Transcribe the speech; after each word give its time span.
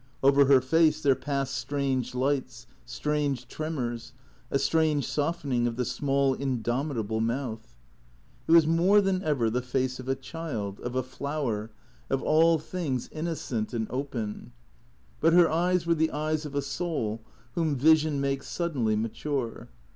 Over 0.23 0.45
her 0.45 0.61
face 0.61 0.99
there 1.03 1.13
passed 1.13 1.53
strange 1.55 2.15
lights, 2.15 2.65
strange 2.85 3.47
tremors, 3.47 4.13
a 4.49 4.57
strange 4.57 5.05
softening 5.07 5.67
of 5.67 5.75
the 5.75 5.85
small 5.85 6.33
indomitable 6.33 7.21
mouth. 7.21 7.75
It 8.47 8.51
was 8.53 8.65
more 8.65 8.99
than 8.99 9.21
ever 9.21 9.47
the 9.51 9.61
face 9.61 9.99
of 9.99 10.09
a 10.09 10.15
child, 10.15 10.79
of 10.79 10.95
a 10.95 11.03
flower. 11.03 11.69
THECEEATOES 12.09 12.21
191 12.23 12.31
of 12.31 12.35
all 12.35 12.57
things 12.57 13.09
innocent 13.11 13.73
and 13.75 13.85
open. 13.91 14.53
But 15.19 15.33
her 15.33 15.51
eyes 15.51 15.85
were 15.85 15.93
the 15.93 16.09
eyes 16.09 16.47
of 16.47 16.55
a 16.55 16.63
soul 16.63 17.21
whom 17.53 17.75
vision 17.75 18.19
makes 18.19 18.47
suddenly 18.47 18.95
mature. 18.95 19.69